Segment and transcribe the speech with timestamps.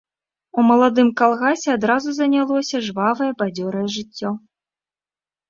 [0.61, 4.29] У маладым калгасе адразу занялося жвавае, бадзёрае жыццё.